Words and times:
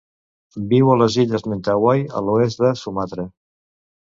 Viu 0.71 0.87
a 0.93 0.95
les 1.01 1.17
illes 1.25 1.45
Mentawai 1.51 2.03
a 2.21 2.25
l'oest 2.31 2.65
de 2.65 2.73
Sumatra. 2.83 3.31